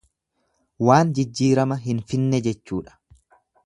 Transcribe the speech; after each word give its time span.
Waan 0.87 1.13
jijjiirama 1.19 1.79
hin 1.87 2.03
finne 2.13 2.43
jechuudha. 2.49 3.01